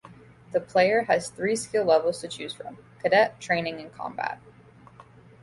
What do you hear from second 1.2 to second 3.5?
three skill levels to choose from: Cadet,